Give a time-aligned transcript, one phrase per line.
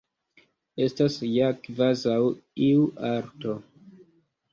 [0.85, 2.15] Estas ja kvazaŭ
[2.69, 3.55] iu arto.